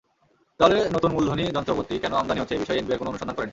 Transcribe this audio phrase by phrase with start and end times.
[0.59, 3.49] তাহলে নতুন মূলধনি যন্ত্রপাতি কেন আমদানি হচ্ছে—এ বিষয়ে এনবিআর কোনো অনুসন্ধান করেনি।